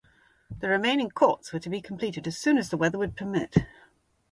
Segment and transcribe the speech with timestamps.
[0.61, 3.53] The remaining courts were to be completed as soon as the weather would permit.